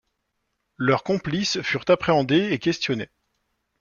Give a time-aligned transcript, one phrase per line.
[0.77, 3.11] Leurs complices furent appréhendés et questionnés.